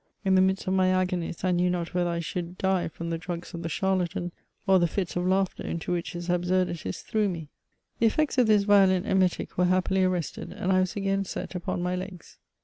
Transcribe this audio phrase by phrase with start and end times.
[0.25, 3.19] In the midst of my agonies, I knew not whether I should die from the
[3.19, 4.31] drugs of the charlatan,
[4.65, 7.49] or the fits of laughter into which his absurdities threw me.
[7.99, 11.83] The effects of this violent emetic were happily arrested, and I was again set upon
[11.83, 12.39] my legs.